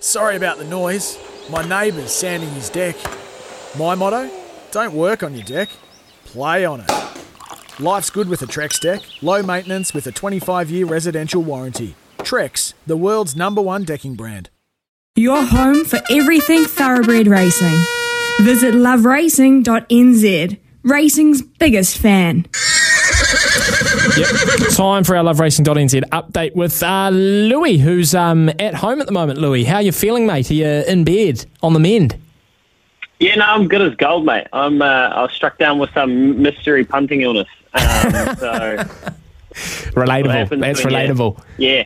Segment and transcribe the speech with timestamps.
[0.00, 1.18] Sorry about the noise.
[1.50, 2.96] My neighbour's sanding his deck.
[3.78, 4.30] My motto?
[4.70, 5.68] Don't work on your deck,
[6.24, 6.90] play on it.
[7.80, 11.94] Life's good with a Trex deck, low maintenance with a 25 year residential warranty.
[12.18, 14.50] Trex, the world's number one decking brand.
[15.16, 17.76] Your home for everything thoroughbred racing.
[18.40, 22.46] Visit loveracing.nz, racing's biggest fan.
[24.16, 24.70] Yep.
[24.70, 29.40] Time for our loveracing.nz update with uh, Louis, who's um, at home at the moment.
[29.40, 30.50] Louis, how you feeling, mate?
[30.50, 32.16] Are you in bed on the mend?
[33.18, 34.46] Yeah, no, I'm good as gold, mate.
[34.52, 37.48] I'm uh, I was struck down with some mystery punting illness.
[37.72, 37.80] Um,
[38.38, 38.76] so
[39.94, 40.60] relatable.
[40.60, 41.42] That's relatable.
[41.58, 41.84] Yeah.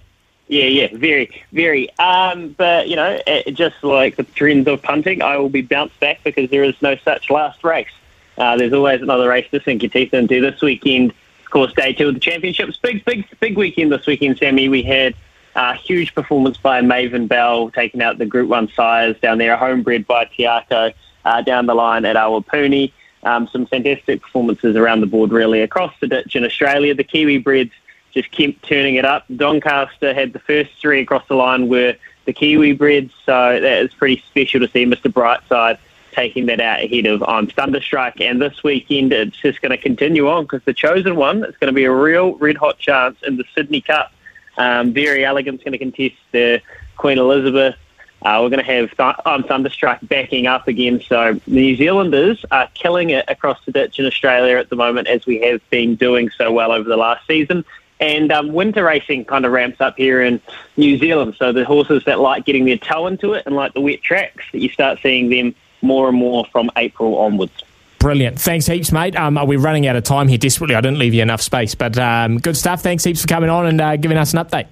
[0.48, 0.64] yeah.
[0.64, 1.90] Yeah, very, very.
[1.98, 5.98] Um, but you know, it, just like the trends of punting, I will be bounced
[6.00, 7.88] back because there is no such last race.
[8.36, 10.40] Uh, there's always another race to sink your teeth into.
[10.40, 11.12] This weekend,
[11.48, 12.76] of course, day two of the championships.
[12.76, 14.68] Big, big, big weekend this weekend, Sammy.
[14.68, 15.14] We had
[15.56, 20.06] a huge performance by Maven Bell, taking out the Group 1 sires down there, homebred
[20.06, 20.92] by Te Akau
[21.24, 22.92] uh, down the line at Awapuni.
[23.22, 26.92] Um, some fantastic performances around the board, really, across the ditch in Australia.
[26.92, 27.72] The Kiwi breds
[28.12, 29.24] just kept turning it up.
[29.34, 31.94] Doncaster had the first three across the line were
[32.26, 35.10] the Kiwi breds, so that is pretty special to see Mr.
[35.10, 35.78] Brightside
[36.18, 38.20] taking that out ahead of I'm Thunderstruck.
[38.20, 41.72] And this weekend, it's just going to continue on because the chosen one, it's going
[41.72, 44.10] to be a real red hot chance in the Sydney Cup.
[44.56, 46.60] Um, Very Elegant's going to contest the
[46.96, 47.76] Queen Elizabeth.
[48.20, 51.00] Uh, we're going to have th- I'm Thunderstruck backing up again.
[51.08, 55.06] So the New Zealanders are killing it across the ditch in Australia at the moment,
[55.06, 57.64] as we have been doing so well over the last season.
[58.00, 60.40] And um, winter racing kind of ramps up here in
[60.76, 61.36] New Zealand.
[61.38, 64.44] So the horses that like getting their toe into it and like the wet tracks,
[64.50, 67.64] that you start seeing them more and more from April onwards.
[67.98, 68.40] Brilliant.
[68.40, 69.16] Thanks heaps, mate.
[69.16, 70.76] Um, we're running out of time here desperately.
[70.76, 72.80] I didn't leave you enough space, but um, good stuff.
[72.80, 74.68] Thanks heaps for coming on and uh, giving us an update.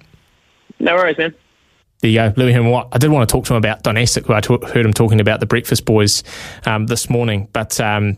[0.79, 1.35] No worries, man.
[1.99, 4.33] There you go, Louis Herman I did want to talk to him about Donastic, who
[4.33, 6.23] I t- heard him talking about the Breakfast Boys
[6.65, 8.17] um, this morning, but um,